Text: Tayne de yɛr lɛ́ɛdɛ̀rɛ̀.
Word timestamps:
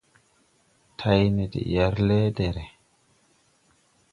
Tayne 0.99 1.45
de 1.51 1.61
yɛr 1.73 1.93
lɛ́ɛdɛ̀rɛ̀. 2.07 2.67